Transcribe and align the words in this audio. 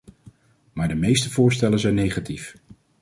Maar 0.73 0.87
de 0.87 0.95
meeste 0.95 1.29
voorstellen 1.29 1.79
zijn 1.79 1.95
negatief. 1.95 2.55